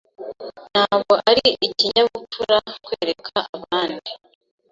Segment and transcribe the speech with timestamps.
[0.71, 2.55] Ntabwo ari ikinyabupfura
[2.85, 4.11] kwereka abandi.